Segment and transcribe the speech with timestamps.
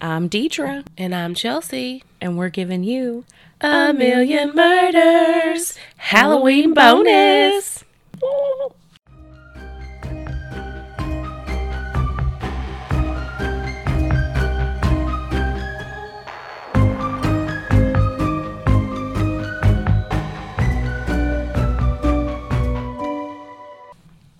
[0.00, 2.02] I'm Deidre, And I'm Chelsea.
[2.20, 3.24] and we're giving you
[3.60, 7.84] A Million Murders Halloween bonus.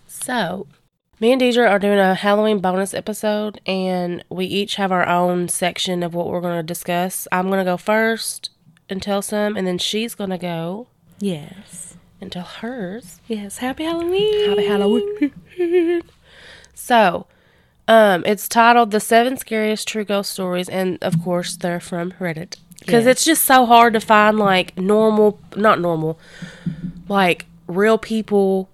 [0.07, 0.67] So,
[1.21, 5.49] me and Deidre are doing a Halloween bonus episode, and we each have our own
[5.49, 7.29] section of what we're going to discuss.
[7.31, 8.51] I'm going to go first
[8.89, 10.87] and tell some, and then she's going to go
[11.19, 13.21] yes, and tell hers.
[13.29, 13.59] yes.
[13.59, 14.49] Happy Halloween.
[14.51, 16.03] Happy Halloween.
[16.75, 17.27] so,
[17.87, 22.57] um, it's titled "The Seven Scariest True Ghost Stories," and of course, they're from Reddit
[22.79, 23.13] because Yes.
[23.13, 26.19] it's just so hard to find like normal, not normal,
[27.09, 28.69] like real people.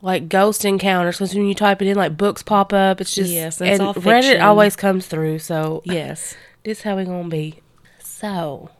[0.00, 3.00] Like ghost encounters, because when you type it in, like books pop up.
[3.00, 5.40] It's just Yes, it's and all Reddit always comes through.
[5.40, 6.36] So Yes.
[6.62, 7.60] this how we gonna be.
[8.00, 8.70] So,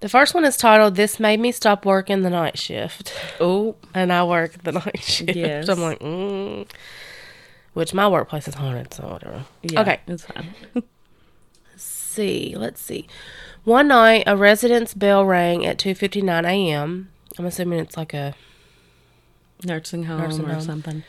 [0.00, 4.12] the first one is titled "This Made Me Stop Working the Night Shift." Oh, and
[4.12, 5.34] I work the night shift.
[5.36, 5.68] Yes.
[5.68, 6.68] I'm like, mm.
[7.74, 9.44] which my workplace is haunted, so whatever.
[9.62, 10.54] yeah, Okay, It's fine.
[11.76, 13.06] see, let's see.
[13.64, 17.10] One night, a residence bell rang at 2:59 a.m.
[17.38, 18.34] I'm assuming it's like a
[19.64, 20.60] Nursing home Nursing or home.
[20.60, 21.02] something.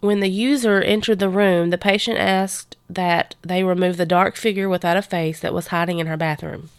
[0.00, 1.70] when the user entered the room.
[1.70, 5.98] The patient asked that they remove the dark figure without a face that was hiding
[5.98, 6.70] in her bathroom.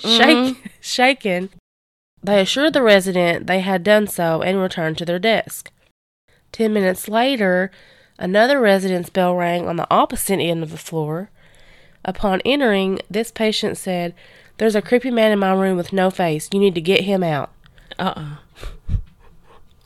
[0.00, 1.48] Shake, shaken,
[2.22, 5.70] they assured the resident they had done so and returned to their desk.
[6.52, 7.70] Ten minutes later,
[8.18, 11.30] another resident's bell rang on the opposite end of the floor.
[12.04, 14.14] Upon entering, this patient said,
[14.58, 16.48] There's a creepy man in my room with no face.
[16.52, 17.50] You need to get him out.
[17.98, 18.36] Uh uh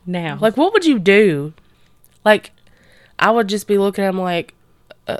[0.06, 1.52] Now, Like, what would you do?
[2.24, 2.50] Like,
[3.18, 4.54] I would just be looking at him like,
[5.08, 5.18] uh,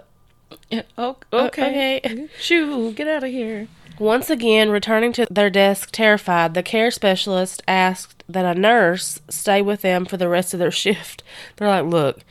[0.51, 2.01] uh, Yeah, oh, uh, okay.
[2.05, 2.29] okay.
[2.39, 3.69] Shoo, get out of here.
[3.99, 9.63] Once again, returning to their desk terrified, the care specialist asked that a nurse stay
[9.63, 11.23] with them for the rest of their shift.
[11.57, 12.25] They're like, Look,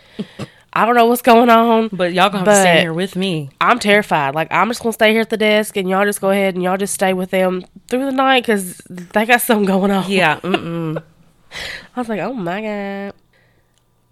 [0.73, 3.49] I don't know what's going on, But y'all gonna have to stay here with me.
[3.61, 4.35] I'm terrified.
[4.35, 6.63] Like, I'm just to stay here at the desk and y'all just go ahead and
[6.63, 10.09] y'all just stay with them through the night because they got something going on.
[10.11, 10.39] Yeah.
[10.41, 11.01] Mm-mm.
[11.95, 13.13] I was like, Oh my God.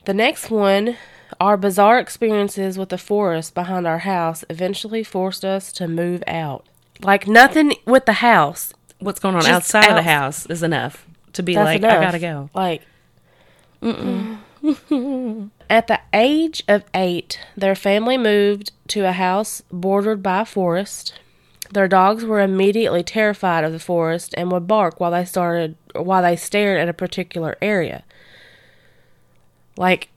[0.06, 0.98] The next one,
[1.40, 6.66] our bizarre experiences with the forest behind our house eventually forced us to move out.
[7.02, 8.74] Like, nothing with the house.
[9.00, 11.98] What's going on Just outside of the house is enough to be That's like, enough.
[11.98, 12.50] I gotta go.
[12.54, 12.82] Like,
[15.70, 21.14] at the age of eight, their family moved to a house bordered by a forest.
[21.74, 26.22] Their dogs were immediately terrified of the forest and would bark while they started while
[26.22, 28.04] they stared at a particular area.
[29.78, 30.10] Like,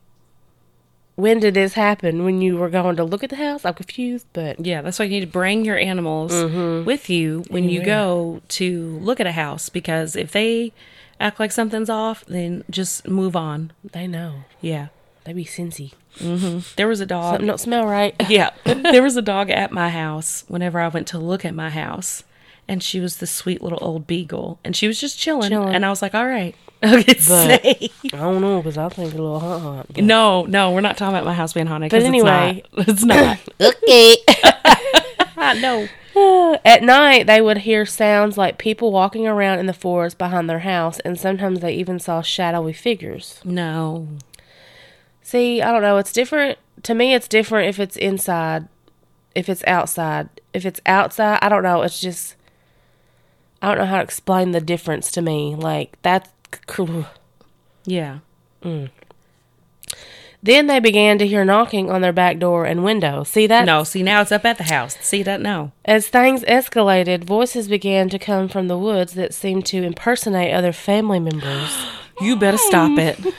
[1.17, 2.25] when did this happen?
[2.25, 3.65] When you were going to look at the house?
[3.65, 6.85] I'm confused, but Yeah, that's why you need to bring your animals mm-hmm.
[6.85, 10.73] with you when you go to look at a house because if they
[11.21, 13.73] act like something's off, then just move on.
[13.93, 14.89] they know Yeah.
[15.25, 15.93] They be cincy.
[16.19, 16.59] Mm-hmm.
[16.77, 17.33] There was a dog.
[17.35, 18.15] Something don't smell right.
[18.29, 18.51] Yeah.
[18.65, 22.23] there was a dog at my house whenever I went to look at my house.
[22.67, 24.59] And she was the sweet little old beagle.
[24.65, 25.51] And she was just chilling.
[25.51, 25.75] Chilling.
[25.75, 26.55] And I was like, all right.
[26.85, 27.93] Okay, But- safe.
[28.13, 29.87] I don't know because I think a little hot hot.
[29.95, 31.91] but- No, no, we're not talking about my house being haunted.
[31.91, 32.63] But 'cause anyway.
[32.77, 33.39] it's not.
[33.59, 34.19] It's not.
[35.39, 35.61] Okay.
[35.61, 35.89] no.
[36.65, 40.61] At night, they would hear sounds like people walking around in the forest behind their
[40.61, 43.41] house, and sometimes they even saw shadowy figures.
[43.45, 44.07] No.
[45.35, 45.97] See, I don't know.
[45.97, 46.61] It's different.
[46.85, 48.69] To me, it's different if it's inside,
[49.35, 50.29] if it's outside.
[50.53, 51.83] If it's outside, I don't know.
[51.83, 52.37] It's just,
[53.61, 55.57] I don't know how to explain the difference to me.
[55.57, 56.31] Like, that's.
[57.85, 58.21] Yeah.
[58.63, 58.91] Mm.
[60.41, 63.25] Then they began to hear knocking on their back door and window.
[63.25, 63.65] See that?
[63.65, 64.97] No, see, now it's up at the house.
[65.01, 65.41] See that?
[65.41, 65.73] No.
[65.85, 70.73] As things escalated, voices began to come from the woods that seemed to impersonate other
[70.73, 71.77] family members.
[72.21, 73.19] You better stop it.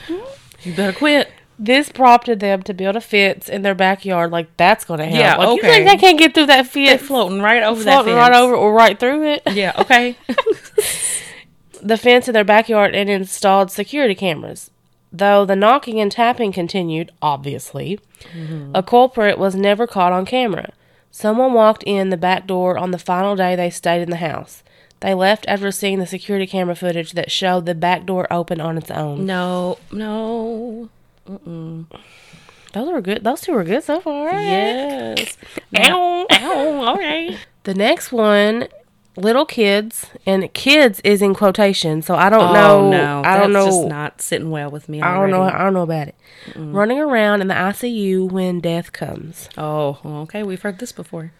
[0.62, 1.25] You better quit.
[1.58, 4.30] This prompted them to build a fence in their backyard.
[4.30, 5.18] Like that's going to help.
[5.18, 5.54] Yeah, like, okay.
[5.54, 7.08] You think they can't get through that They're fence?
[7.08, 9.42] floating right over that Floating right over or right through it.
[9.52, 10.16] Yeah, okay.
[11.82, 14.70] the fence in their backyard and installed security cameras.
[15.12, 18.72] Though the knocking and tapping continued, obviously, mm-hmm.
[18.74, 20.70] a culprit was never caught on camera.
[21.10, 24.62] Someone walked in the back door on the final day they stayed in the house.
[25.00, 28.76] They left after seeing the security camera footage that showed the back door open on
[28.76, 29.24] its own.
[29.24, 30.90] no, no.
[31.26, 33.24] Those were good.
[33.24, 34.30] Those two were good so far.
[34.32, 35.36] Yes.
[35.78, 36.26] Ow.
[36.30, 37.38] Ow, all right.
[37.64, 38.68] The next one
[39.16, 42.90] little kids, and kids is in quotation, so I don't Oh know.
[42.90, 43.64] no, I don't know.
[43.64, 45.00] Just not sitting well with me.
[45.00, 45.42] I don't know.
[45.42, 46.14] I don't know about it.
[46.54, 49.48] Running around in the ICU when death comes.
[49.56, 50.42] Oh, okay.
[50.42, 51.32] We've heard this before.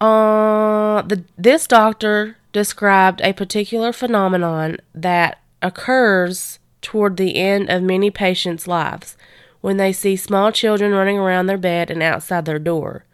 [0.00, 8.10] Uh, the this doctor described a particular phenomenon that occurs toward the end of many
[8.10, 9.16] patients' lives
[9.60, 13.04] when they see small children running around their bed and outside their door.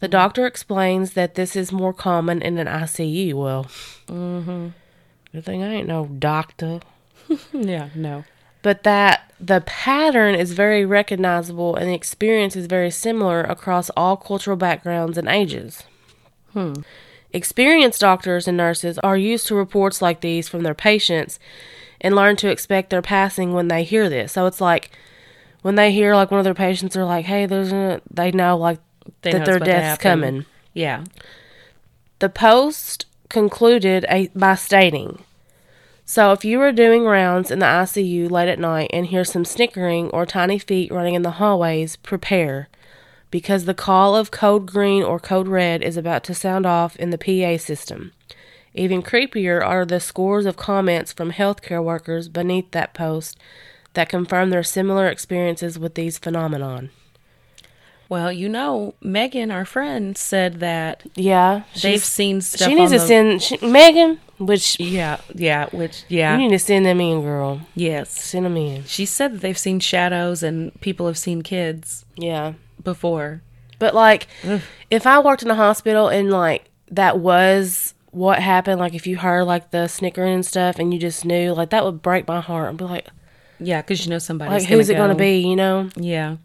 [0.00, 3.34] The doctor explains that this is more common in an ICU.
[3.34, 3.64] Well,
[4.08, 4.68] mm-hmm.
[5.32, 6.80] good thing I ain't no doctor.
[7.52, 8.24] Yeah, no.
[8.60, 14.16] But that the pattern is very recognizable and the experience is very similar across all
[14.16, 15.84] cultural backgrounds and ages.
[16.52, 16.74] Hmm.
[17.32, 21.38] Experienced doctors and nurses are used to reports like these from their patients
[22.04, 24.32] and learn to expect their passing when they hear this.
[24.32, 24.90] So it's like
[25.62, 28.56] when they hear like one of their patients are like, "Hey, there's a," they know
[28.56, 28.78] like
[29.22, 30.44] They that it's their death's coming.
[30.74, 31.04] Yeah.
[32.18, 35.24] The post concluded a, by stating
[36.04, 39.46] So, if you are doing rounds in the ICU late at night and hear some
[39.46, 42.68] snickering or tiny feet running in the hallways, prepare
[43.30, 47.10] because the call of code green or code red is about to sound off in
[47.10, 48.12] the PA system.
[48.74, 53.38] Even creepier are the scores of comments from healthcare workers beneath that post
[53.94, 56.90] that confirm their similar experiences with these phenomenon.
[58.08, 62.68] Well, you know, Megan, our friend, said that Yeah, they've she's- seen stuff.
[62.68, 66.32] she needs on to the- send she, Megan, which Yeah, yeah, which yeah.
[66.32, 67.60] you need to send them in, girl.
[67.74, 68.10] yes.
[68.10, 68.84] Send them in.
[68.84, 72.54] She said that they've seen shadows and people have seen kids Yeah.
[72.82, 73.40] before.
[73.78, 74.26] But like,
[74.90, 79.16] if I worked in a hospital and like that was what happened, like if you
[79.18, 82.40] heard like the snickering and stuff, and you just knew, like that would break my
[82.40, 82.70] heart.
[82.70, 83.08] I'd be like,
[83.58, 84.50] Yeah, because you know somebody.
[84.50, 85.38] like who's it gonna going to be?
[85.48, 85.90] You know.
[85.96, 86.36] Yeah.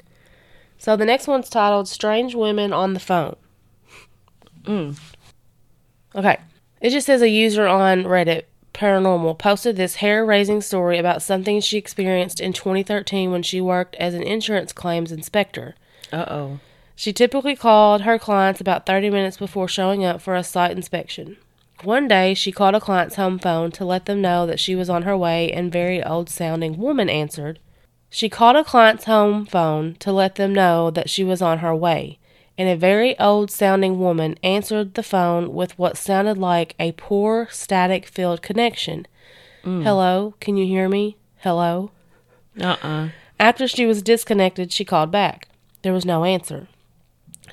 [0.78, 3.36] So the next one's titled "Strange Women on the Phone."
[4.64, 5.00] Mm.
[6.16, 6.38] Okay,
[6.82, 8.44] it just says a user on Reddit
[8.74, 14.14] Paranormal posted this hair-raising story about something she experienced in 2013 when she worked as
[14.14, 15.76] an insurance claims inspector.
[16.12, 16.60] Uh oh.
[16.96, 21.38] She typically called her clients about 30 minutes before showing up for a site inspection.
[21.84, 24.90] One day, she called a client's home phone to let them know that she was
[24.90, 27.60] on her way, and very old sounding woman answered.
[28.10, 31.76] She called a client's home phone to let them know that she was on her
[31.76, 32.20] way,
[32.58, 37.48] and a very old sounding woman answered the phone with what sounded like a poor
[37.52, 39.08] static filled connection.
[39.64, 41.16] Hello, can you hear me?
[41.38, 41.92] Hello?
[42.60, 43.10] Uh uh
[43.40, 45.48] After she was disconnected, she called back.
[45.84, 46.68] There was no answer.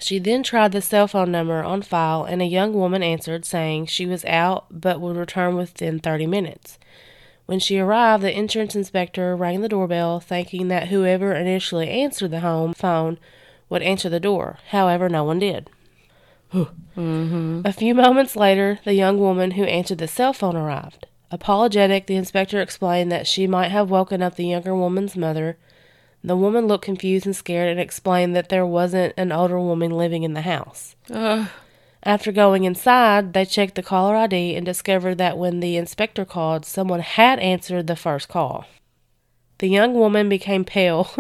[0.00, 3.86] She then tried the cell phone number on file, and a young woman answered, saying
[3.86, 6.78] she was out but would return within 30 minutes.
[7.46, 12.40] When she arrived, the insurance inspector rang the doorbell, thinking that whoever initially answered the
[12.40, 13.18] home phone
[13.68, 14.58] would answer the door.
[14.70, 15.70] However, no one did.
[16.52, 17.62] Mm-hmm.
[17.64, 21.06] A few moments later, the young woman who answered the cell phone arrived.
[21.30, 25.58] Apologetic, the inspector explained that she might have woken up the younger woman's mother.
[26.24, 30.22] The woman looked confused and scared and explained that there wasn't an older woman living
[30.22, 30.96] in the house.
[31.10, 31.46] Uh,
[32.02, 36.64] After going inside, they checked the caller ID and discovered that when the inspector called,
[36.64, 38.64] someone had answered the first call.
[39.58, 41.10] The young woman became pale.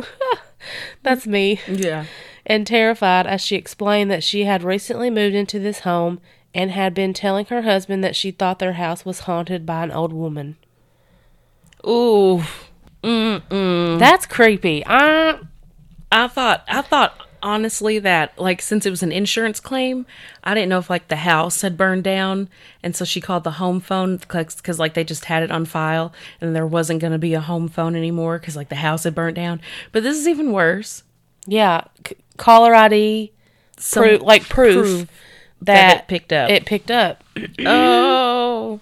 [1.02, 2.06] That's me yeah.
[2.44, 6.20] and terrified as she explained that she had recently moved into this home
[6.54, 9.92] and had been telling her husband that she thought their house was haunted by an
[9.92, 10.56] old woman.
[11.86, 12.42] Ooh.
[13.02, 13.98] Mm-mm.
[13.98, 14.82] That's creepy.
[14.86, 15.38] I
[16.10, 20.06] I thought I thought honestly that like since it was an insurance claim,
[20.42, 22.48] I didn't know if like the house had burned down,
[22.82, 26.12] and so she called the home phone because like they just had it on file,
[26.40, 29.14] and there wasn't going to be a home phone anymore because like the house had
[29.14, 29.60] burned down.
[29.92, 31.02] But this is even worse.
[31.46, 33.32] yeah, c- caller ID
[33.78, 35.08] Some proof like proof, proof
[35.62, 36.50] that, that it picked up.
[36.50, 37.22] It picked up.
[37.66, 38.80] Oh.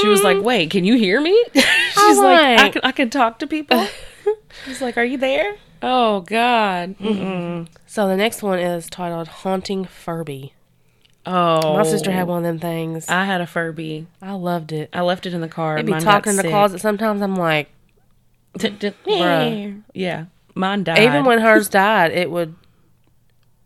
[0.00, 1.64] She was like, "Wait, can you hear me?" She's
[1.96, 3.86] I'm like, "I can, I can talk to people."
[4.66, 6.96] She's like, "Are you there?" Oh God.
[6.98, 7.68] Mm-mm.
[7.86, 10.52] So the next one is titled "Haunting Furby."
[11.26, 13.06] Oh, My sister had one of them things.
[13.08, 14.06] I had a Furby.
[14.22, 14.88] I loved it.
[14.94, 15.74] I left it in the car.
[15.76, 16.50] It'd be Mine talking in the sick.
[16.50, 16.80] closet.
[16.80, 17.68] Sometimes I'm like,
[18.58, 19.82] Bruh.
[19.94, 21.00] Yeah, mine died.
[21.00, 22.54] even when hers died, it would.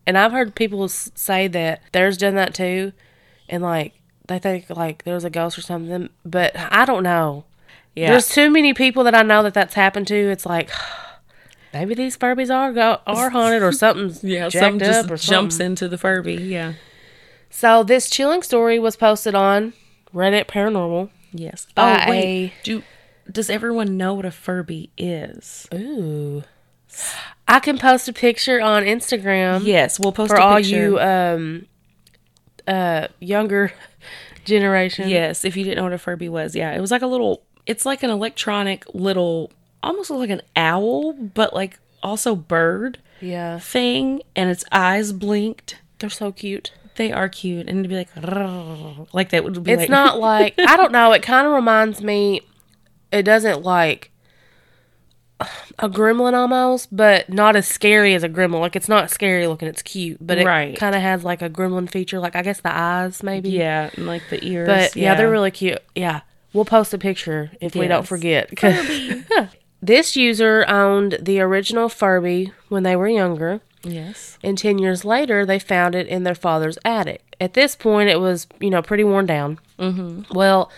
[0.07, 2.93] And I've heard people s- say that theirs done that too,
[3.49, 3.95] and like
[4.33, 6.09] they think like there was a ghost or something.
[6.25, 7.45] But I don't know.
[7.95, 10.15] yeah, There's too many people that I know that that's happened to.
[10.17, 10.71] It's like
[11.73, 15.89] maybe these Furbies are go- are haunted or something's yeah, something just or jumps into
[15.89, 16.35] the Furby.
[16.35, 16.75] Yeah,
[17.51, 19.73] So this chilling story was posted on
[20.15, 21.11] Reddit Paranormal.
[21.33, 21.67] yes.
[21.75, 22.83] By oh wait, do
[23.31, 25.69] does everyone know what a Furby is?
[25.73, 26.43] Ooh.
[27.49, 31.67] I can post a picture on Instagram Yes, we'll post for all you um
[32.67, 33.73] uh younger
[34.45, 35.09] generation.
[35.09, 37.43] Yes, if you didn't know what a Furby was, yeah, it was like a little.
[37.67, 39.51] It's like an electronic little,
[39.83, 43.59] almost like an owl, but like also bird Yeah.
[43.59, 45.79] thing, and its eyes blinked.
[45.99, 46.73] They're so cute.
[46.97, 48.09] They are cute, and it'd be like,
[49.15, 49.73] like that would be.
[49.73, 51.13] It's like, not like I don't know.
[51.13, 52.43] It kind of reminds me.
[53.11, 54.11] It doesn't like
[55.79, 58.61] a gremlin almost, but not as scary as a gremlin.
[58.61, 59.69] Like it's not scary looking.
[59.69, 60.77] It's cute, but it Right.
[60.77, 62.19] kind of has like a gremlin feature.
[62.19, 63.51] Like I guess the eyes maybe.
[63.51, 64.67] yeah, and like the ears.
[64.69, 65.79] But yeah, they're really cute.
[65.95, 66.21] Yeah.
[66.53, 68.51] We'll post a picture if we don't forget.
[69.83, 74.39] this user owned the original Furby when they were younger, yes.
[74.45, 77.23] and 10 years later, they found it in their father's attic.
[77.41, 79.59] At this point, it was, you know, pretty worn down.
[79.79, 80.35] Mm-hmm.
[80.37, 80.71] Well,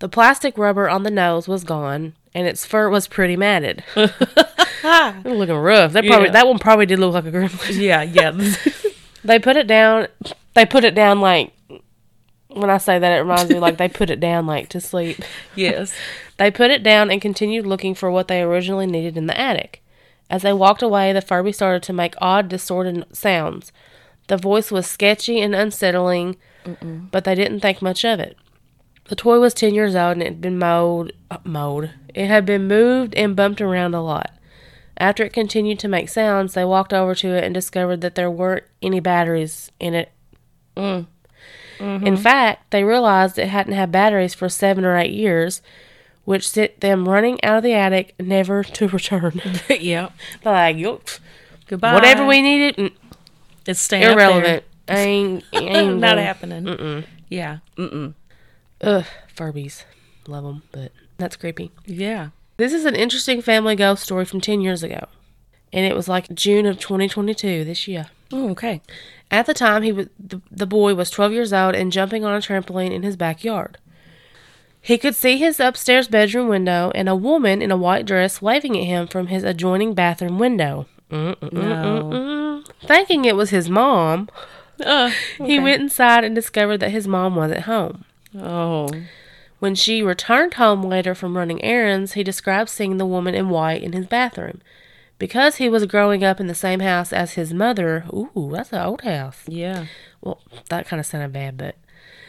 [0.00, 3.84] the plastic rubber on the nose was gone, and its fur was pretty matted.
[5.24, 5.92] Looking rough.
[5.92, 6.32] They probably Yeah.
[6.32, 7.76] That one probably did look like a gremlin.
[7.80, 8.32] Yeah, yeah.
[9.24, 10.08] They put it down.
[10.54, 11.52] They put it down like.
[12.48, 15.22] When I say that, it reminds me like they put it down like to sleep.
[15.54, 15.94] yes.
[16.36, 19.82] They put it down and continued looking for what they originally needed in the attic.
[20.28, 23.72] As they walked away, the Furby started to make odd, distorted sounds.
[24.26, 26.36] The voice was sketchy and unsettling,
[27.10, 28.36] but they didn't think much of it.
[29.04, 31.90] The toy was 10 years old and it had been mowed, uh, mowed.
[32.14, 34.30] It had been moved and bumped around a lot.
[34.96, 38.30] After it continued to make sounds, they walked over to it and discovered that there
[38.30, 40.12] weren't any batteries in it.
[40.76, 45.60] In fact, they realized it hadn't had batteries for seven or eight years,
[46.24, 49.40] which sent them running out of the attic, never to return.
[49.68, 50.12] yep.
[50.44, 51.08] They're like, "Yup,
[51.66, 51.94] Goodbye.
[51.94, 52.92] whatever we needed, mm,
[53.66, 54.64] it's staying up irrelevant.
[54.88, 55.62] Ain't, there.
[55.62, 56.64] ain't Not happening.
[56.64, 57.04] Mm-mm.
[57.28, 57.58] Yeah.
[57.76, 58.14] Mm-mm.
[58.82, 59.04] Ugh,
[59.34, 59.84] Furbies,
[60.28, 60.92] love them, but
[61.22, 61.70] that's creepy.
[61.86, 62.28] Yeah.
[62.58, 65.06] This is an interesting family ghost story from ten years ago,
[65.72, 68.06] and it was like June of 2022 this year.
[68.32, 68.80] Oh, okay.
[69.30, 72.34] At the time, he was the, the boy was 12 years old and jumping on
[72.34, 73.78] a trampoline in his backyard.
[74.80, 78.76] He could see his upstairs bedroom window and a woman in a white dress waving
[78.76, 80.86] at him from his adjoining bathroom window.
[81.10, 82.62] No.
[82.84, 84.28] Thinking it was his mom,
[84.84, 88.04] Uh, he went inside and discovered that his mom wasn't home.
[88.38, 88.88] oh.
[89.62, 93.80] When she returned home later from running errands, he described seeing the woman in white
[93.80, 94.60] in his bathroom.
[95.20, 98.82] Because he was growing up in the same house as his mother, ooh, that's an
[98.82, 99.42] old house.
[99.46, 99.86] Yeah.
[100.20, 101.76] Well, that kind of sounded bad, but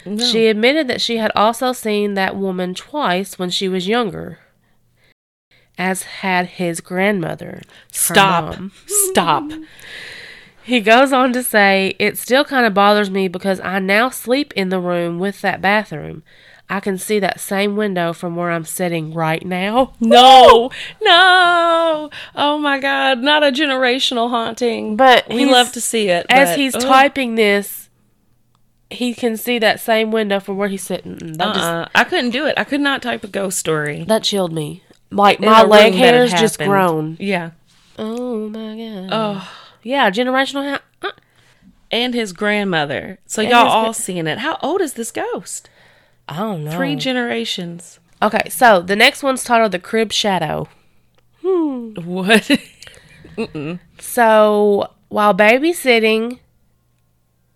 [0.05, 0.23] No.
[0.23, 4.37] she admitted that she had also seen that woman twice when she was younger,
[5.75, 7.47] as had his grandmother.
[7.47, 7.61] her
[7.91, 8.59] Stop.
[8.85, 9.51] Stop.
[10.65, 14.53] He goes on to say, It still kind of bothers me because I now sleep
[14.55, 16.23] in the room with that bathroom.
[16.73, 19.93] I can see that same window from where I'm sitting right now.
[19.99, 20.71] No.
[21.01, 22.09] No.
[22.35, 23.19] Oh my God.
[23.19, 24.95] Not a generational haunting.
[24.97, 26.25] But we love to see it.
[26.29, 26.81] As but- he's ugh.
[26.81, 27.89] typing this,
[28.89, 31.17] he can see that same window from where he's sitting.
[31.17, 31.89] That just Uh-uh.
[31.93, 32.55] I couldn't do it.
[32.57, 34.03] I could not type a ghost story.
[34.05, 34.81] that chilled me.
[35.11, 37.17] Like In my leg hairs just grown.
[37.19, 37.51] Yeah.
[37.99, 39.09] Oh my god.
[39.11, 39.51] Oh.
[39.83, 40.71] Yeah, generational.
[40.71, 41.11] Ha- uh,
[41.91, 43.19] And his grandmother.
[43.27, 44.39] So And y'all all gra- seeing it.
[44.39, 45.69] How old is this ghost?
[46.27, 46.71] I don't know.
[46.71, 47.99] Three generations.
[48.21, 50.67] okay, so the next one's titled "The Crib Shadow."
[51.41, 51.93] Hmm.
[51.95, 52.49] What?
[53.99, 56.39] So while babysitting,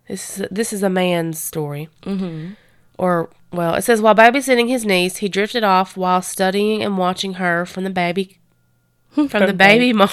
[0.08, 1.88] this is, this is a man's story.
[2.02, 2.54] Mm-hmm.
[2.98, 7.34] Or well, it says while babysitting his niece, he drifted off while studying and watching
[7.34, 8.38] her from the baby
[9.12, 10.08] from the baby mo-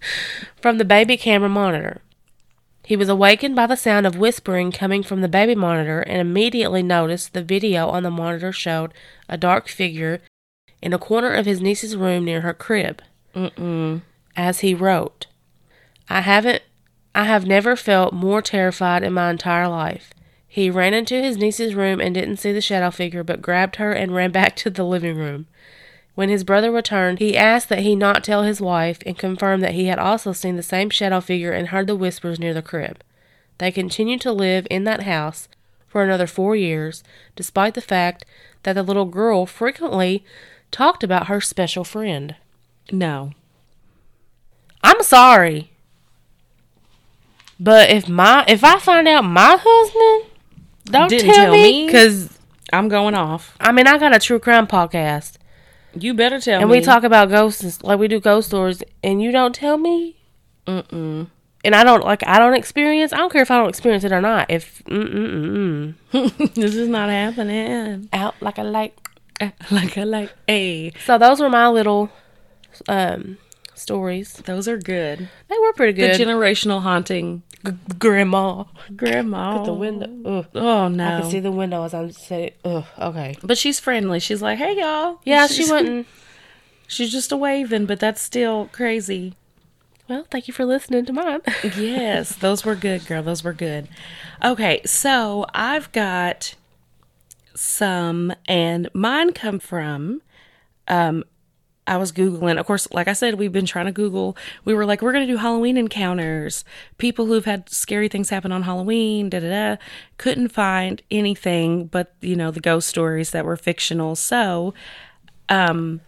[0.60, 2.02] from the baby camera monitor.
[2.88, 6.82] He was awakened by the sound of whispering coming from the baby monitor and immediately
[6.82, 8.94] noticed the video on the monitor showed
[9.28, 10.22] a dark figure
[10.80, 13.02] in a corner of his niece's room near her crib.
[13.34, 14.00] Mm-mm.
[14.34, 15.26] As he wrote,
[16.08, 16.62] I haven't
[17.14, 20.14] I have never felt more terrified in my entire life.
[20.46, 23.92] He ran into his niece's room and didn't see the shadow figure, but grabbed her
[23.92, 25.46] and ran back to the living room.
[26.18, 29.74] When his brother returned, he asked that he not tell his wife and confirmed that
[29.74, 33.04] he had also seen the same shadow figure and heard the whispers near the crib.
[33.58, 35.48] They continued to live in that house
[35.86, 37.04] for another four years,
[37.36, 38.24] despite the fact
[38.64, 40.24] that the little girl frequently
[40.72, 42.34] talked about her special friend.
[42.90, 43.30] No.
[44.82, 45.70] I'm sorry.
[47.60, 50.32] But if my if I find out my husband
[50.84, 51.86] don't Didn't tell, tell me me?
[51.86, 52.36] because
[52.72, 53.56] I'm going off.
[53.60, 55.37] I mean I got a true crime podcast
[55.94, 56.76] You better tell and me.
[56.76, 60.16] And we talk about ghosts like we do ghost stories and you don't tell me
[60.66, 61.26] Mm-mm.
[61.64, 64.12] and I don't like I don't experience I don't care if I don't experience it
[64.12, 68.08] or not if mm mm mm this is not happening.
[68.12, 68.94] out like a light.
[69.70, 70.32] Like I like.
[70.48, 72.10] Hey, So those were my little
[72.88, 73.38] um
[73.74, 74.32] stories.
[74.44, 75.28] those are good.
[75.48, 76.20] They were pretty The good.
[76.26, 77.42] generational haunting.
[77.64, 78.64] G- grandma.
[78.96, 79.62] Grandma.
[79.64, 80.38] The window.
[80.38, 80.46] Ugh.
[80.54, 81.16] Oh no.
[81.16, 82.52] I can see the window as I'm saying.
[82.64, 82.84] Ugh.
[82.98, 83.36] Okay.
[83.42, 84.20] but she's friendly.
[84.20, 86.06] She's like, "Hey y'all." Yeah, she's, she wouldn't.
[86.90, 89.34] She's just a waving, but that's still crazy.
[90.08, 91.40] Well, thank you for listening to mine.
[91.76, 93.22] yes, those were good, girl.
[93.22, 93.88] Those were good.
[94.42, 96.54] Okay, so I've got
[97.54, 100.22] some, and mine come from.
[100.88, 101.24] Um,
[101.88, 102.58] I was googling.
[102.58, 104.36] Of course, like I said, we've been trying to Google.
[104.64, 106.64] We were like, we're gonna do Halloween encounters.
[106.98, 109.30] People who've had scary things happen on Halloween.
[109.30, 109.82] Da da da.
[110.18, 114.14] Couldn't find anything but you know the ghost stories that were fictional.
[114.16, 114.74] So,
[115.48, 116.00] um,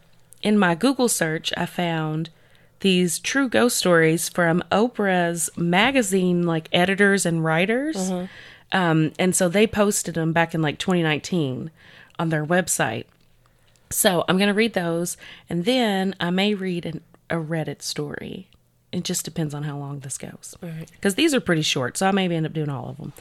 [0.43, 2.31] in my Google search, I found
[2.81, 8.11] these true ghost stories from Oprah's magazine, like editors and writers.
[8.73, 11.71] Um, and so they posted them back in like 2019
[12.19, 13.05] on their website.
[13.90, 15.16] So I'm going to read those
[15.49, 18.49] and then I may read an, a Reddit story.
[18.92, 20.56] It just depends on how long this goes.
[20.62, 20.90] Right.
[20.92, 23.12] Because these are pretty short, so I maybe end up doing all of them.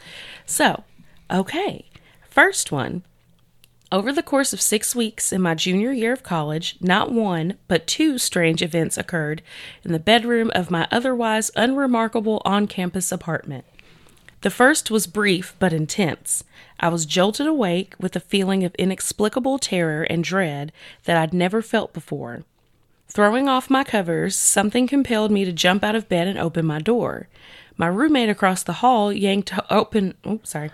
[0.45, 0.83] So,
[1.31, 1.85] okay.
[2.27, 3.03] First one
[3.91, 7.87] over the course of six weeks in my junior year of college, not one, but
[7.87, 9.41] two strange events occurred
[9.83, 13.65] in the bedroom of my otherwise unremarkable on campus apartment.
[14.41, 16.43] The first was brief but intense.
[16.79, 20.71] I was jolted awake with a feeling of inexplicable terror and dread
[21.03, 22.43] that I'd never felt before.
[23.09, 26.79] Throwing off my covers, something compelled me to jump out of bed and open my
[26.79, 27.27] door.
[27.75, 30.13] My roommate across the hall yanked open.
[30.23, 30.71] Oh, sorry.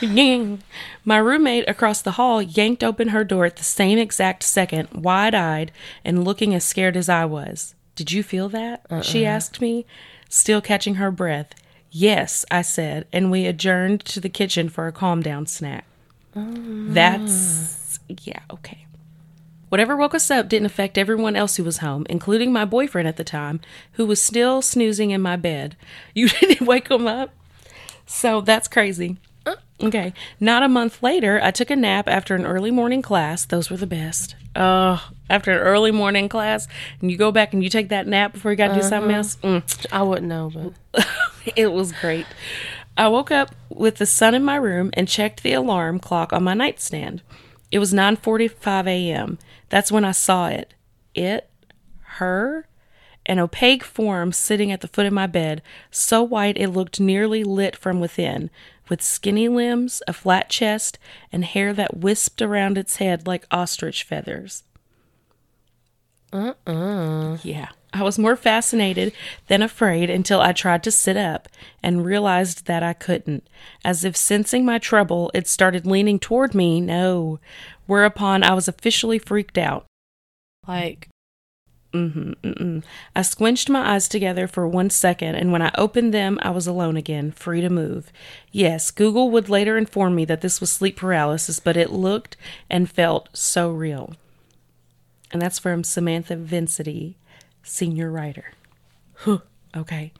[1.04, 5.34] my roommate across the hall yanked open her door at the same exact second, wide
[5.34, 5.70] eyed
[6.04, 7.74] and looking as scared as I was.
[7.94, 8.86] Did you feel that?
[9.02, 9.34] She uh-uh.
[9.34, 9.86] asked me,
[10.28, 11.54] still catching her breath.
[11.94, 15.84] Yes, I said, and we adjourned to the kitchen for a calm down snack.
[16.34, 17.98] That's.
[18.08, 18.86] Yeah, okay.
[19.68, 23.18] Whatever woke us up didn't affect everyone else who was home, including my boyfriend at
[23.18, 23.60] the time,
[23.92, 25.76] who was still snoozing in my bed.
[26.14, 27.30] You didn't wake him up?
[28.06, 29.18] So that's crazy.
[29.82, 30.12] Okay.
[30.38, 33.44] Not a month later, I took a nap after an early morning class.
[33.44, 34.36] Those were the best.
[34.54, 36.68] Oh, after an early morning class,
[37.00, 39.10] and you go back and you take that nap before you got to do something
[39.10, 39.36] else.
[39.36, 39.86] Mm.
[39.90, 41.06] I wouldn't know, but
[41.56, 42.26] it was great.
[42.96, 46.44] I woke up with the sun in my room and checked the alarm clock on
[46.44, 47.22] my nightstand.
[47.70, 49.38] It was 9:45 a.m.
[49.70, 50.74] That's when I saw it.
[51.14, 51.48] It,
[52.18, 52.66] her,
[53.24, 57.42] an opaque form sitting at the foot of my bed, so white it looked nearly
[57.44, 58.50] lit from within,
[58.92, 60.98] with skinny limbs, a flat chest,
[61.32, 64.64] and hair that wisped around its head like ostrich feathers.
[66.30, 67.38] uh-uh.
[67.42, 67.68] Yeah.
[67.94, 69.14] I was more fascinated
[69.46, 71.48] than afraid until I tried to sit up
[71.82, 73.48] and realized that I couldn't.
[73.82, 76.78] As if sensing my trouble, it started leaning toward me.
[76.78, 77.40] No.
[77.86, 79.86] Whereupon I was officially freaked out.
[80.68, 81.08] Like,
[81.92, 82.82] Mm-hmm, mm-mm.
[83.14, 86.66] I squinched my eyes together for one second, and when I opened them, I was
[86.66, 88.10] alone again, free to move.
[88.50, 92.36] Yes, Google would later inform me that this was sleep paralysis, but it looked
[92.70, 94.14] and felt so real.
[95.30, 97.14] And that's from Samantha Vincenty,
[97.62, 98.52] senior writer.
[99.76, 100.12] Okay.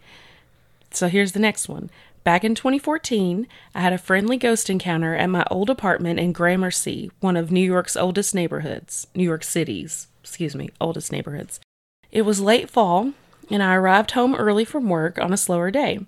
[0.90, 1.90] So here's the next one.
[2.24, 7.10] Back in 2014, I had a friendly ghost encounter at my old apartment in Gramercy,
[7.20, 11.60] one of New York's oldest neighborhoods, New York City's, excuse me, oldest neighborhoods.
[12.10, 13.12] It was late fall,
[13.50, 16.00] and I arrived home early from work on a slower day.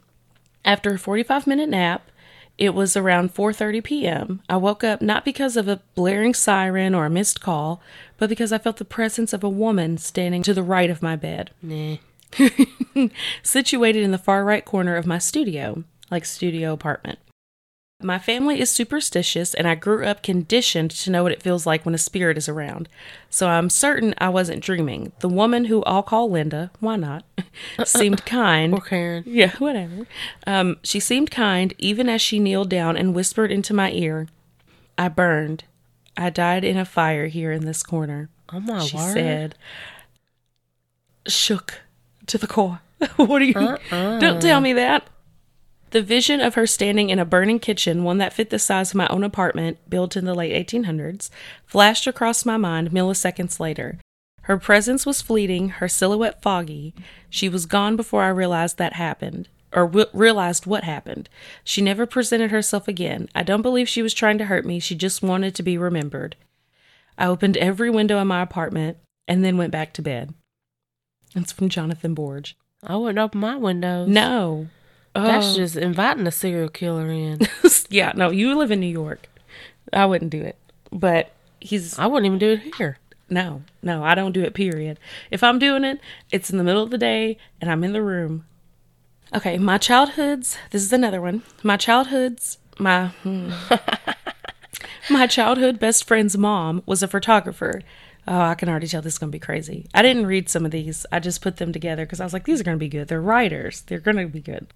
[0.64, 2.10] After a 45-minute nap,
[2.56, 4.42] it was around 4:30 p.m.
[4.48, 7.82] I woke up not because of a blaring siren or a missed call,
[8.16, 11.16] but because I felt the presence of a woman standing to the right of my
[11.16, 11.96] bed nah.
[13.42, 17.18] situated in the far right corner of my studio, like studio apartment.
[18.02, 21.86] My family is superstitious, and I grew up conditioned to know what it feels like
[21.86, 22.88] when a spirit is around.
[23.30, 25.12] So I'm certain I wasn't dreaming.
[25.20, 27.24] The woman who I'll call Linda, why not,
[27.84, 28.74] seemed kind.
[28.74, 29.22] Or Karen.
[29.26, 30.06] Yeah, whatever.
[30.46, 34.28] Um, she seemed kind, even as she kneeled down and whispered into my ear,
[34.98, 35.64] I burned.
[36.16, 39.12] I died in a fire here in this corner Oh my she word.
[39.14, 39.54] said,
[41.26, 41.80] shook
[42.26, 42.80] to the core.
[43.16, 43.78] what are you?
[43.90, 45.08] Don't tell me that.
[45.94, 48.96] The vision of her standing in a burning kitchen, one that fit the size of
[48.96, 51.30] my own apartment, built in the late 1800s,
[51.66, 54.00] flashed across my mind milliseconds later.
[54.42, 56.96] Her presence was fleeting, her silhouette foggy.
[57.30, 61.28] She was gone before I realized that happened, or w- realized what happened.
[61.62, 63.28] She never presented herself again.
[63.32, 66.34] I don't believe she was trying to hurt me, she just wanted to be remembered.
[67.16, 68.96] I opened every window in my apartment
[69.28, 70.34] and then went back to bed.
[71.36, 72.54] It's from Jonathan Borge.
[72.82, 74.08] I wouldn't open my windows.
[74.08, 74.66] No.
[75.14, 75.56] That's Oh.
[75.56, 77.40] just inviting a serial killer in.
[77.88, 79.28] yeah, no, you live in New York.
[79.92, 80.56] I wouldn't do it.
[80.92, 82.98] But he's I wouldn't even do it here.
[83.30, 84.98] no, no, I don't do it, period.
[85.30, 86.00] If I'm doing it,
[86.32, 88.44] it's in the middle of the day and I'm in the room.
[89.34, 90.56] Okay, my childhood's.
[90.70, 91.42] This is another one.
[91.62, 92.58] My childhood's.
[92.78, 93.08] My.
[93.22, 93.50] hmm.
[95.10, 97.82] my childhood best friend's mom was a photographer.
[98.26, 99.86] Oh, I can already tell this is going to be crazy.
[99.92, 101.04] I didn't read some of these.
[101.12, 103.08] I just put them together because I was like, these are going to be good.
[103.08, 103.82] They're writers.
[103.82, 104.66] They're going to be good.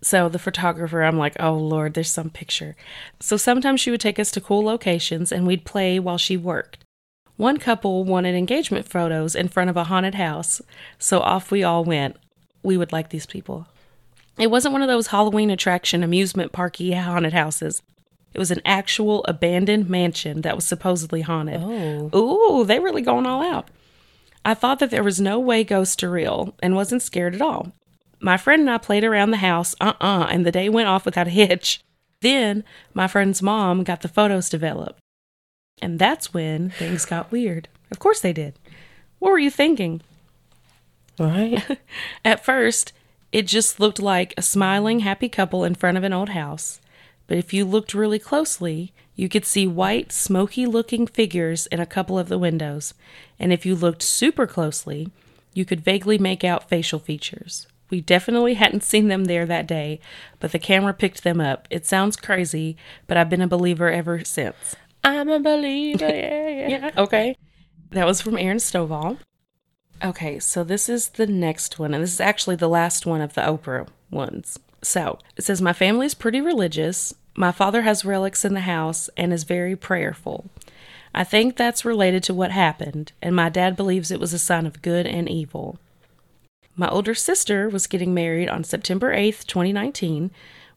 [0.00, 2.76] So the photographer, I'm like, oh Lord, there's some picture.
[3.20, 6.84] So sometimes she would take us to cool locations and we'd play while she worked.
[7.36, 10.60] One couple wanted engagement photos in front of a haunted house,
[10.98, 12.16] so off we all went.
[12.64, 13.68] We would like these people.
[14.38, 17.82] It wasn't one of those Halloween attraction amusement parky haunted houses.
[18.34, 21.60] It was an actual abandoned mansion that was supposedly haunted.
[21.62, 22.10] Oh.
[22.16, 23.68] Ooh, they really going all out.
[24.44, 27.72] I thought that there was no way ghosts are real and wasn't scared at all.
[28.20, 31.04] My friend and I played around the house, uh uh and the day went off
[31.04, 31.80] without a hitch.
[32.20, 35.00] Then my friend's mom got the photos developed.
[35.80, 37.68] And that's when things got weird.
[37.90, 38.58] Of course they did.
[39.18, 40.00] What were you thinking?
[41.18, 41.78] Right?
[42.24, 42.92] At first,
[43.32, 46.80] it just looked like a smiling, happy couple in front of an old house.
[47.26, 51.86] But if you looked really closely, you could see white, smoky looking figures in a
[51.86, 52.94] couple of the windows.
[53.38, 55.10] And if you looked super closely,
[55.52, 57.66] you could vaguely make out facial features.
[57.90, 60.00] We definitely hadn't seen them there that day,
[60.40, 61.66] but the camera picked them up.
[61.70, 64.76] It sounds crazy, but I've been a believer ever since.
[65.02, 66.06] I'm a believer.
[66.06, 66.68] Yeah, yeah.
[66.68, 67.36] Yeah, okay.
[67.90, 69.18] That was from Aaron Stovall.
[70.04, 73.34] Okay, so this is the next one, and this is actually the last one of
[73.34, 74.58] the Oprah ones.
[74.82, 77.14] So it says, My family is pretty religious.
[77.34, 80.50] My father has relics in the house and is very prayerful.
[81.14, 84.66] I think that's related to what happened, and my dad believes it was a sign
[84.66, 85.78] of good and evil.
[86.80, 90.30] My older sister was getting married on September 8th, 2019.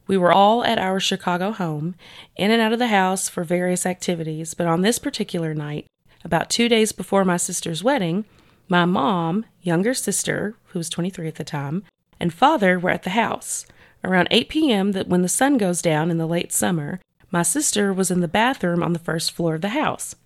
[0.08, 1.94] We were all at our Chicago home,
[2.34, 5.86] in and out of the house for various activities, but on this particular night,
[6.24, 8.24] about two days before my sister's wedding,
[8.66, 11.84] my mom, younger sister, who was 23 at the time,
[12.18, 13.64] and father were at the house.
[14.02, 16.98] Around 8 p.m., that when the sun goes down in the late summer,
[17.30, 20.16] my sister was in the bathroom on the first floor of the house.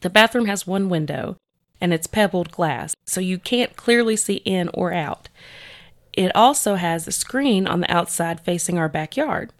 [0.00, 1.36] The bathroom has one window,
[1.80, 5.28] and it's pebbled glass, so you can't clearly see in or out.
[6.12, 9.52] It also has a screen on the outside facing our backyard,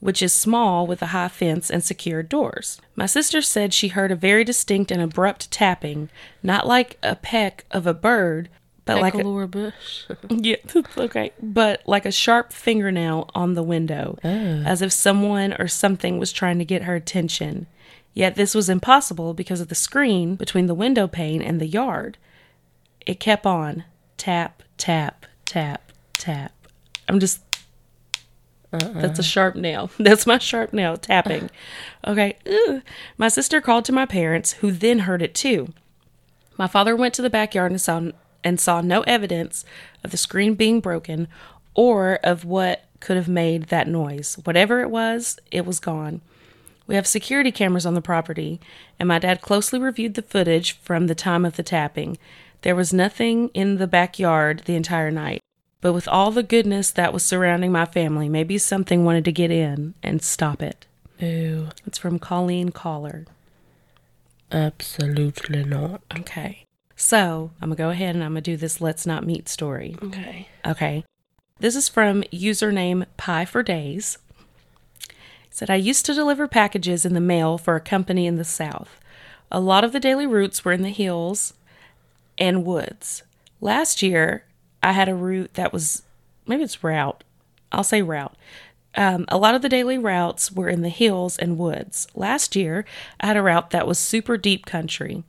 [0.00, 2.80] which is small with a high fence and secured doors.
[2.94, 6.10] My sister said she heard a very distinct and abrupt tapping,
[6.42, 8.48] not like a peck of a bird,
[8.84, 10.04] but like a, Laura Bush.
[10.28, 10.56] yeah,
[10.98, 14.28] okay, but like a sharp fingernail on the window, oh.
[14.28, 17.66] as if someone or something was trying to get her attention.
[18.12, 22.18] Yet this was impossible because of the screen between the window pane and the yard.
[23.06, 23.84] It kept on
[24.16, 26.52] tap, tap, tap, tap.
[27.08, 27.42] I'm just.
[28.72, 29.90] That's a sharp nail.
[29.98, 31.50] That's my sharp nail tapping.
[32.06, 32.36] Okay.
[32.46, 32.82] Ugh.
[33.18, 35.72] My sister called to my parents, who then heard it too.
[36.56, 38.10] My father went to the backyard and saw
[38.44, 39.64] and saw no evidence
[40.04, 41.26] of the screen being broken
[41.74, 44.38] or of what could have made that noise.
[44.44, 46.20] Whatever it was, it was gone.
[46.90, 48.60] We have security cameras on the property,
[48.98, 52.18] and my dad closely reviewed the footage from the time of the tapping.
[52.62, 55.40] There was nothing in the backyard the entire night,
[55.80, 59.52] but with all the goodness that was surrounding my family, maybe something wanted to get
[59.52, 60.88] in and stop it.
[61.20, 61.68] Ew.
[61.86, 63.24] It's from Colleen Caller.
[64.50, 66.02] Absolutely not.
[66.18, 66.64] Okay.
[66.96, 69.48] So I'm going to go ahead and I'm going to do this Let's Not Meet
[69.48, 69.94] story.
[70.02, 70.48] Okay.
[70.66, 71.04] Okay.
[71.60, 74.18] This is from username Pie for Days.
[75.50, 79.00] Said, I used to deliver packages in the mail for a company in the South.
[79.50, 81.54] A lot of the daily routes were in the hills
[82.38, 83.24] and woods.
[83.60, 84.44] Last year,
[84.82, 86.02] I had a route that was
[86.46, 87.24] maybe it's route.
[87.72, 88.34] I'll say route.
[88.94, 92.08] Um, a lot of the daily routes were in the hills and woods.
[92.14, 92.84] Last year,
[93.20, 95.22] I had a route that was super deep country.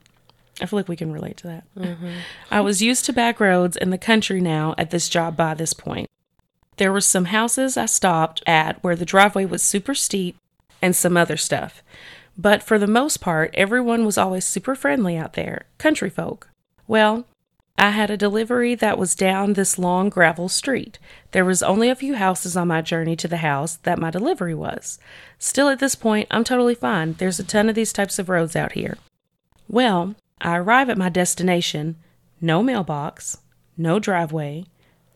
[0.61, 1.63] I feel like we can relate to that.
[2.51, 5.73] I was used to back roads in the country now at this job by this
[5.73, 6.07] point.
[6.81, 10.35] There were some houses I stopped at where the driveway was super steep
[10.81, 11.83] and some other stuff.
[12.35, 16.49] But for the most part, everyone was always super friendly out there, country folk.
[16.87, 17.27] Well,
[17.77, 20.97] I had a delivery that was down this long gravel street.
[21.33, 24.55] There was only a few houses on my journey to the house that my delivery
[24.55, 24.97] was.
[25.37, 27.13] Still, at this point, I'm totally fine.
[27.13, 28.97] There's a ton of these types of roads out here.
[29.69, 31.97] Well, I arrive at my destination
[32.41, 33.37] no mailbox,
[33.77, 34.65] no driveway,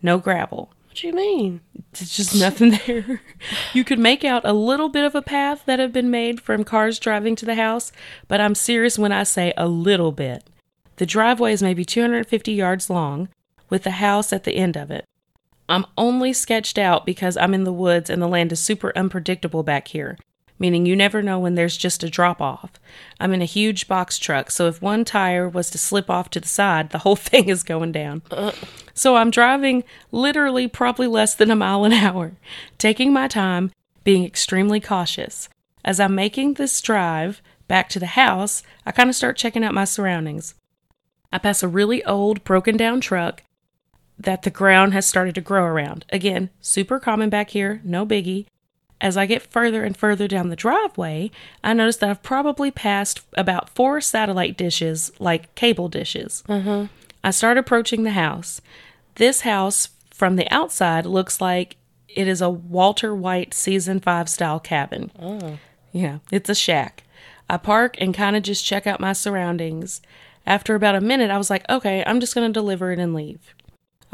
[0.04, 0.70] no gravel.
[0.96, 1.60] What do you mean?
[1.92, 3.22] There's just nothing there.
[3.74, 6.64] You could make out a little bit of a path that had been made from
[6.64, 7.92] cars driving to the house,
[8.30, 10.46] but I'm serious when I say a little bit.
[10.96, 13.28] The driveway is maybe 250 yards long,
[13.70, 15.04] with the house at the end of it.
[15.68, 19.64] I'm only sketched out because I'm in the woods and the land is super unpredictable
[19.64, 20.18] back here.
[20.58, 22.72] Meaning you never know when there's just a drop off.
[23.20, 26.40] I'm in a huge box truck, so if one tire was to slip off to
[26.40, 28.22] the side, the whole thing is going down.
[28.94, 32.34] So I'm driving literally probably less than a mile an hour,
[32.78, 33.72] taking my time,
[34.04, 35.50] being extremely cautious.
[35.84, 39.74] As I'm making this drive back to the house, I kind of start checking out
[39.74, 40.56] my surroundings.
[41.32, 43.44] I pass a really old, broken down truck
[44.18, 46.06] that the ground has started to grow around.
[46.10, 48.46] Again, super common back here, no biggie.
[49.02, 51.30] As I get further and further down the driveway,
[51.64, 56.44] I notice that I've probably passed about four satellite dishes, like cable dishes.
[57.24, 58.62] I start approaching the house.
[59.16, 61.76] This house, from the outside, looks like
[62.08, 65.12] it is a Walter White season five style cabin.
[65.22, 65.60] Oh.
[65.92, 67.04] Yeah, it's a shack.
[67.50, 70.02] I park and kind of just check out my surroundings.
[70.46, 73.14] After about a minute, I was like, okay, I'm just going to deliver it and
[73.14, 73.54] leave.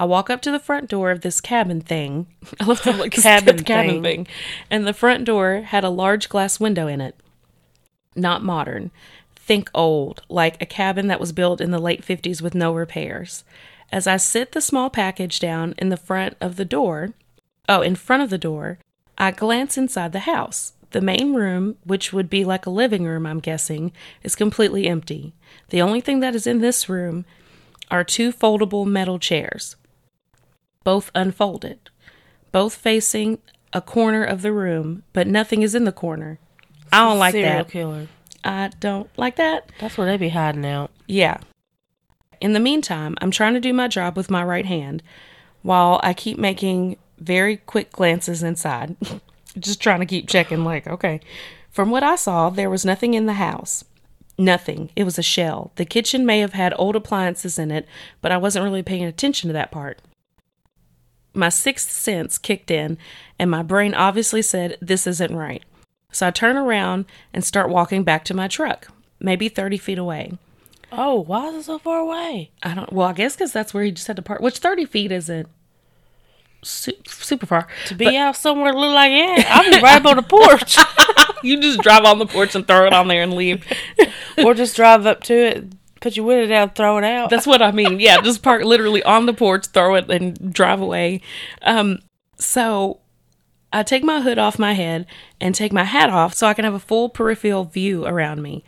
[0.02, 2.26] I walk up to the front door of this cabin thing.
[2.60, 4.26] I love the like, Cabin the cabin thing.
[4.26, 4.28] thing.
[4.72, 7.16] And the front door had a large glass window in it.
[8.16, 8.90] Not modern.
[9.36, 13.44] Think old, like a cabin that was built in the late 50s with no repairs.
[13.92, 17.14] As I sit the small package down in the front of the door,
[17.70, 18.80] oh, in front of the door,
[19.20, 20.74] I glance inside the house.
[20.92, 23.92] The main room, which would be like a living room, I'm guessing,
[24.24, 25.36] is completely empty.
[25.70, 27.24] The only thing that is in this room
[27.92, 29.76] are two foldable metal chairs,
[30.84, 31.90] both unfolded,
[32.52, 33.40] both facing
[33.74, 36.40] a corner of the room, but nothing is in the corner.
[36.92, 37.70] I don't like Serial that.
[37.70, 38.08] killer.
[38.44, 39.72] I don't like that.
[39.80, 40.92] That's where they be hiding out.
[41.08, 41.38] Yeah.
[42.40, 45.04] In the meantime, I'm trying to do my job with my right hand
[45.62, 48.96] while I keep making very quick glances inside.
[49.60, 51.20] Just trying to keep checking, like, okay.
[51.70, 53.84] From what I saw, there was nothing in the house.
[54.38, 54.90] Nothing.
[54.96, 55.72] It was a shell.
[55.76, 57.86] The kitchen may have had old appliances in it,
[58.22, 60.00] but I wasn't really paying attention to that part.
[61.34, 62.98] My sixth sense kicked in,
[63.40, 65.64] and my brain obviously said, This isn't right.
[66.12, 68.88] So I turn around and start walking back to my truck,
[69.20, 70.34] maybe 30 feet away.
[70.92, 72.52] Oh, why is it so far away?
[72.64, 72.92] I don't.
[72.92, 74.42] Well, I guess because that's where he just had to park.
[74.42, 75.48] Which thirty feet isn't
[76.64, 77.68] su- super far.
[77.86, 80.78] To be out somewhere look like that, I'm right on the porch.
[81.44, 83.66] you just drive on the porch and throw it on there and leave.
[84.38, 85.66] or just drive up to it,
[86.02, 87.30] put your window down, throw it out.
[87.30, 88.00] That's what I mean.
[88.00, 91.22] Yeah, just park literally on the porch, throw it, and drive away.
[91.62, 92.00] Um,
[92.38, 93.00] so
[93.72, 95.06] I take my hood off my head
[95.40, 98.66] and take my hat off so I can have a full peripheral view around me.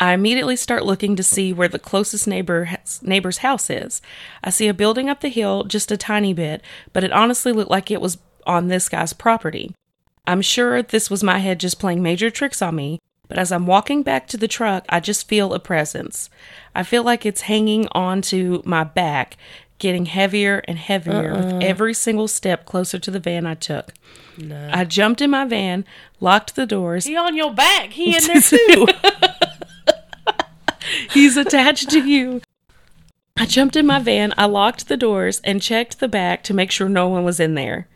[0.00, 2.70] I immediately start looking to see where the closest neighbor
[3.02, 4.00] neighbor's house is.
[4.44, 6.62] I see a building up the hill just a tiny bit,
[6.92, 9.74] but it honestly looked like it was on this guy's property.
[10.26, 13.66] I'm sure this was my head just playing major tricks on me, but as I'm
[13.66, 16.30] walking back to the truck, I just feel a presence.
[16.74, 19.36] I feel like it's hanging onto my back,
[19.78, 21.58] getting heavier and heavier with uh-uh.
[21.60, 23.92] every single step closer to the van I took.
[24.72, 25.84] I jumped in my van,
[26.20, 27.90] locked the doors, he on your back.
[27.90, 28.86] He in there too.
[31.10, 32.40] He's attached to you.
[33.36, 36.70] I jumped in my van, I locked the doors, and checked the back to make
[36.70, 37.86] sure no one was in there.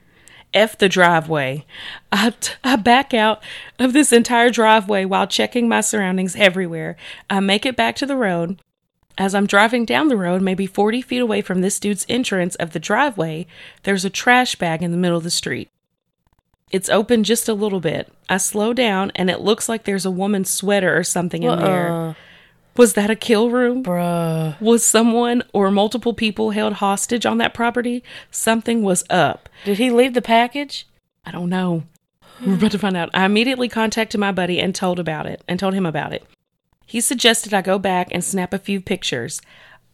[0.55, 1.65] F the driveway.
[2.11, 3.43] I, t- I back out
[3.79, 6.97] of this entire driveway while checking my surroundings everywhere.
[7.31, 8.61] I make it back to the road.
[9.19, 12.73] As I'm driving down the road, maybe 40 feet away from this dude's entrance of
[12.73, 13.47] the driveway,
[13.83, 15.69] there's a trash bag in the middle of the street.
[16.71, 18.11] It's open just a little bit.
[18.31, 21.89] I slow down, and it looks like there's a woman's sweater or something in there.
[21.89, 22.15] Uh-uh.
[22.73, 23.83] Uh, Was that a kill room?
[23.85, 24.61] bruh.
[24.61, 28.03] Was someone or multiple people held hostage on that property?
[28.31, 29.49] Something was up.
[29.65, 30.87] Did he leave the package?
[31.25, 31.85] I don't know.
[32.45, 33.11] We're about to find out.
[33.15, 36.25] I immediately contacted my buddy and told about it and told him about it.
[36.87, 39.41] He suggested I go back and snap a few pictures.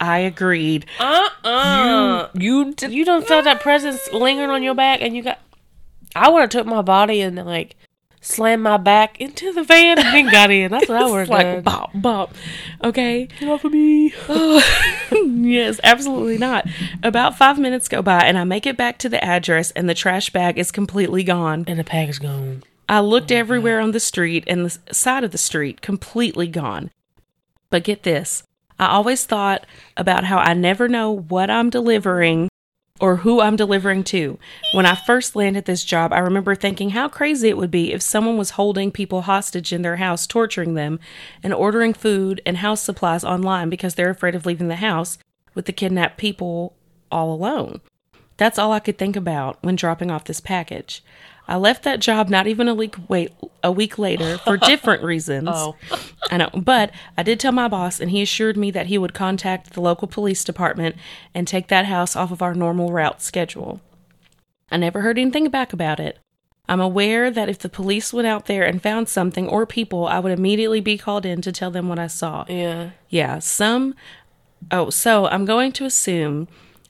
[0.00, 0.86] I agreed.
[0.98, 2.28] Uh-uh.
[2.34, 5.38] You did You don't feel that presence lingering on your back, and you got.
[6.16, 7.76] I would have took my body and like
[8.20, 10.70] slammed my back into the van and then got in.
[10.70, 11.62] That's what I would like done.
[11.62, 12.34] bop bop.
[12.82, 13.28] Okay.
[13.38, 14.12] Get off of me.
[15.12, 16.66] yes, absolutely not.
[17.02, 19.94] About five minutes go by and I make it back to the address and the
[19.94, 21.64] trash bag is completely gone.
[21.66, 22.62] And the package gone.
[22.88, 26.90] I looked everywhere on the street and the side of the street, completely gone.
[27.70, 28.42] But get this
[28.78, 32.48] I always thought about how I never know what I'm delivering
[33.00, 34.38] or who I'm delivering to.
[34.72, 38.02] When I first landed this job, I remember thinking how crazy it would be if
[38.02, 40.98] someone was holding people hostage in their house, torturing them,
[41.42, 45.18] and ordering food and house supplies online because they're afraid of leaving the house
[45.54, 46.74] with the kidnapped people
[47.10, 47.80] all alone.
[48.36, 51.02] That's all I could think about when dropping off this package.
[51.48, 53.32] I left that job not even a week wait
[53.64, 55.48] a week later for different reasons.
[55.50, 55.76] Oh.
[56.30, 59.14] I know, but I did tell my boss and he assured me that he would
[59.14, 60.96] contact the local police department
[61.34, 63.80] and take that house off of our normal route schedule.
[64.70, 66.18] I never heard anything back about it.
[66.68, 70.18] I'm aware that if the police went out there and found something or people, I
[70.18, 72.44] would immediately be called in to tell them what I saw.
[72.46, 72.90] Yeah.
[73.08, 73.94] Yeah, some.
[74.70, 76.46] Oh, so I'm going to assume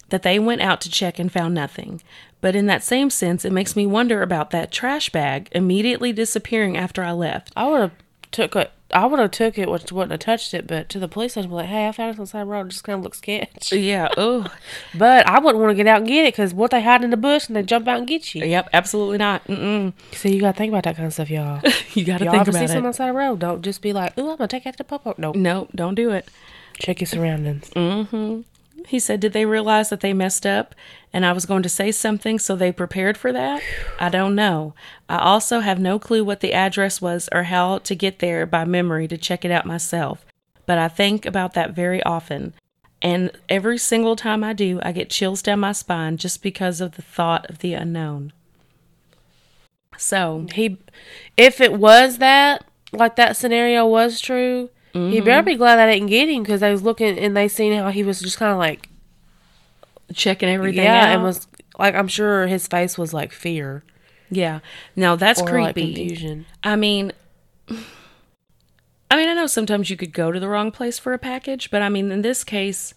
[0.09, 2.03] that they went out to check and found nothing.
[2.41, 6.77] But in that same sense, it makes me wonder about that trash bag immediately disappearing
[6.77, 7.53] after I left.
[7.57, 7.93] I would have
[8.31, 8.71] took it.
[8.95, 11.43] I would have took it, which wouldn't have touched it, but to the police I'd
[11.49, 12.67] be like, "Hey, I found it on the side of the road.
[12.67, 14.09] It just kind of looks sketch." Yeah.
[14.17, 14.47] Oh.
[14.95, 17.11] But I wouldn't want to get out and get it because what they hide in
[17.11, 18.45] the bush and they jump out and get you.
[18.47, 18.69] yep.
[18.73, 19.47] Absolutely not.
[19.47, 19.93] Mm-mm.
[20.13, 21.61] So you gotta think about that kind of stuff, y'all.
[21.95, 23.39] You got to y'all think ever see about something on the side of the road?
[23.41, 25.95] Don't just be like, "Ooh, I'm gonna take it to the popo." No, No, don't
[25.97, 26.27] do it.
[26.79, 27.69] check your surroundings.
[27.71, 28.41] Mm-hmm.
[28.87, 30.75] He said, Did they realize that they messed up
[31.13, 33.63] and I was going to say something so they prepared for that?
[33.99, 34.75] I don't know.
[35.09, 38.65] I also have no clue what the address was or how to get there by
[38.65, 40.25] memory to check it out myself.
[40.67, 42.55] But I think about that very often.
[43.01, 46.93] And every single time I do, I get chills down my spine just because of
[46.93, 48.33] the thought of the unknown.
[49.97, 50.79] So, He,
[51.37, 54.71] if it was that, like that scenario was true,
[55.11, 55.25] he mm-hmm.
[55.25, 57.91] better be glad I didn't get him because I was looking and they seen how
[57.91, 58.89] he was just kind of like,
[60.15, 61.09] checking everything yeah, out.
[61.11, 61.47] and was
[61.79, 63.83] like, I'm sure his face was like fear
[64.31, 64.61] yeah.
[64.95, 65.95] Now that's or like creepy.
[65.95, 66.47] confusion.
[66.63, 67.13] I mean,
[67.69, 71.71] I mean, I know sometimes you could go to the wrong place for a package,
[71.71, 72.95] but I mean, in this case,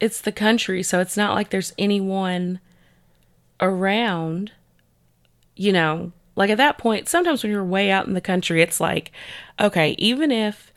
[0.00, 2.60] it's the country, so it's not like there's anyone
[3.60, 4.52] around.
[5.54, 8.80] You know, like at that point, sometimes when you're way out in the country, it's
[8.80, 9.12] like,
[9.60, 10.71] okay, even if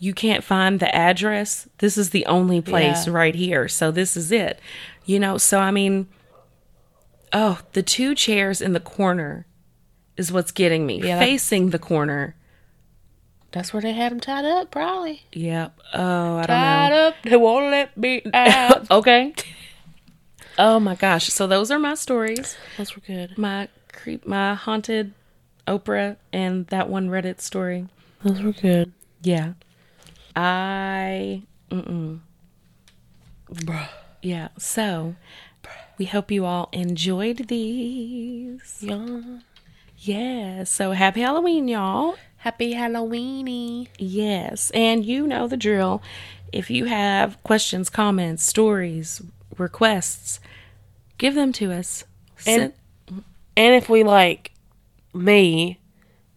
[0.00, 3.12] you can't find the address, this is the only place Yeah.
[3.12, 4.58] right here, so this is it.
[5.04, 6.08] You know, so I mean,
[7.32, 9.46] oh, the two chairs in the corner
[10.16, 11.00] is what's getting me.
[11.02, 12.34] Yeah, Facing the corner.
[13.52, 15.24] That's where they had him tied up, probably.
[15.32, 15.78] Yep.
[15.94, 16.64] Oh, I don't know.
[16.64, 18.90] Tied up, they won't let me out.
[18.90, 19.34] okay.
[20.58, 21.26] Oh my gosh.
[21.28, 22.56] So those are my stories.
[22.78, 23.36] Those were good.
[23.36, 25.12] My creep my haunted
[25.66, 27.86] Oprah and that one Reddit story.
[28.22, 28.92] Those were good.
[29.22, 29.54] Yeah.
[30.36, 32.20] I mm-mm.
[33.52, 33.88] Bruh.
[34.22, 34.48] Yeah.
[34.58, 35.16] So
[35.98, 38.76] we hope you all enjoyed these.
[38.80, 39.20] Yeah.
[39.98, 40.64] Yeah.
[40.64, 42.16] So happy Halloween, y'all.
[42.38, 43.88] Happy Halloweeny.
[43.98, 44.70] Yes.
[44.72, 46.02] And you know the drill.
[46.52, 49.20] If you have questions, comments, stories,
[49.58, 50.40] requests,
[51.18, 52.04] give them to us.
[52.46, 52.72] And-
[53.08, 53.24] Send-
[53.56, 54.52] And if we like
[55.12, 55.79] me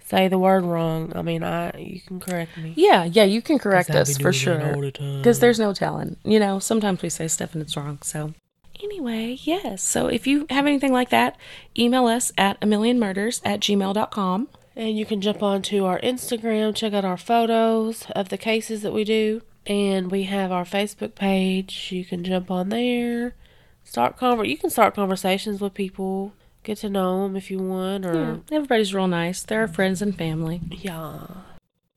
[0.05, 2.73] say the word wrong, I mean, I you can correct me.
[2.75, 4.73] yeah, yeah, you can correct us for sure.
[4.75, 5.17] all the time.
[5.17, 6.17] Because there's no telling.
[6.23, 7.99] You know, sometimes we say stuff and it's wrong.
[8.01, 8.33] So,
[8.81, 9.81] anyway, yes.
[9.83, 11.37] So, if you have anything like that,
[11.77, 14.47] email us at a million murders at gmail.com.
[14.75, 18.91] And you can jump onto our Instagram, check out our photos of the cases that
[18.91, 19.41] we do.
[19.67, 21.89] And we have our Facebook page.
[21.91, 23.35] You can jump on there.
[23.83, 26.33] Start conver- You can start conversations with people.
[26.63, 28.05] Get to know them if you want.
[28.05, 29.43] Or Everybody's real nice.
[29.43, 30.61] They're our friends and family.
[30.71, 31.27] yeah.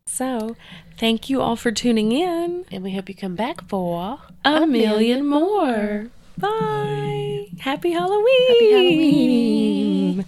[0.09, 0.57] So,
[0.98, 2.64] thank you all for tuning in.
[2.70, 6.07] And we hope you come back for A, million, more.
[6.38, 7.48] Bye.
[7.59, 8.48] Happy Halloween.
[8.48, 10.24] Happy Halloween.